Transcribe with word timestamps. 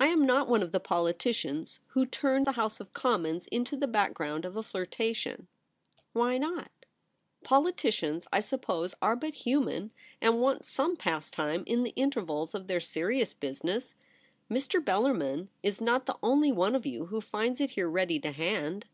I 0.00 0.06
am 0.06 0.24
not 0.24 0.48
one 0.48 0.62
of 0.62 0.72
the 0.72 0.80
politicians 0.80 1.80
who 1.88 2.06
turn 2.06 2.44
the 2.44 2.52
House 2.52 2.80
of 2.80 2.94
Commons 2.94 3.44
into 3.52 3.76
the 3.76 3.86
background 3.86 4.46
of 4.46 4.56
a 4.56 4.62
flirtation.' 4.62 5.32
ON 5.34 5.38
THE 5.38 5.44
TERRACE. 5.44 6.12
47 6.12 6.12
* 6.12 6.12
Why 6.14 6.38
not? 6.38 6.70
Politicians, 7.44 8.26
I 8.32 8.40
suppose, 8.40 8.94
are 9.02 9.16
but 9.16 9.34
human, 9.34 9.90
and 10.18 10.40
want 10.40 10.64
some 10.64 10.96
pastime 10.96 11.64
in 11.66 11.82
the 11.82 11.90
intervals 11.94 12.54
of 12.54 12.68
their 12.68 12.80
serious 12.80 13.34
business. 13.34 13.94
Mr. 14.50 14.82
Bellarmin 14.82 15.48
is 15.62 15.82
not 15.82 16.06
the 16.06 16.16
only 16.22 16.50
one 16.52 16.74
of 16.74 16.86
you 16.86 17.04
who 17.08 17.20
finds 17.20 17.60
it 17.60 17.68
here 17.68 17.86
ready 17.90 18.18
to 18.20 18.30
hand.' 18.32 18.86